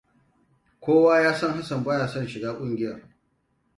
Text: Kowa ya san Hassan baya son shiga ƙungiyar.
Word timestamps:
Kowa 0.79 1.21
ya 1.23 1.33
san 1.33 1.53
Hassan 1.53 1.83
baya 1.83 2.07
son 2.07 2.27
shiga 2.27 2.53
ƙungiyar. 2.57 3.01